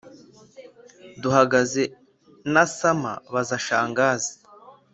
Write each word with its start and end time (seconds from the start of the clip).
duhagaze 1.21 1.83
nasamaBaza 2.53 3.57
Shangazi 3.65 4.33